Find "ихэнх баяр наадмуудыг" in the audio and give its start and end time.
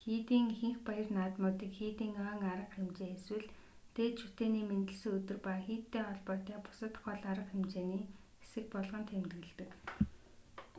0.53-1.71